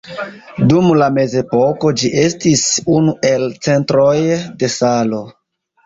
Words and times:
Dum 0.71 0.87
la 1.01 1.09
mezepoko 1.17 1.93
ĝi 2.03 2.11
estis 2.23 2.65
unu 2.97 3.17
el 3.33 3.49
centroj 3.69 4.19
de 4.65 4.77
salo. 4.83 5.27